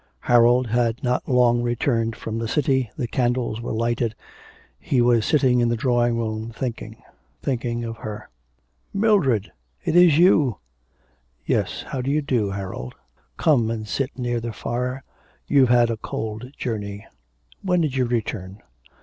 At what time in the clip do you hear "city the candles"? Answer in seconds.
2.47-3.61